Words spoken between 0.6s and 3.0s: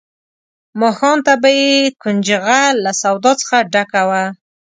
ماښام ته به یې کنجغه له